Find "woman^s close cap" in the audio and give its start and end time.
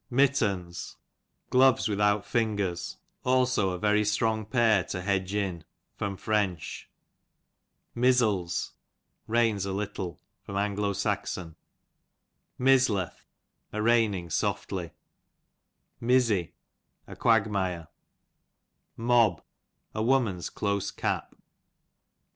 20.01-21.35